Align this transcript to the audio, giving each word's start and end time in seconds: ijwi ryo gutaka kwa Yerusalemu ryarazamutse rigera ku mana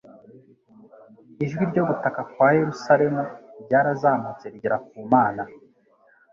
ijwi 1.43 1.63
ryo 1.71 1.83
gutaka 1.89 2.19
kwa 2.31 2.47
Yerusalemu 2.57 3.23
ryarazamutse 3.63 4.45
rigera 4.53 4.77
ku 4.87 4.97
mana 5.13 5.41